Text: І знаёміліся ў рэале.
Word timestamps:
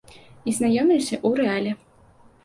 І 0.51 0.53
знаёміліся 0.59 1.13
ў 1.27 1.43
рэале. 1.43 1.71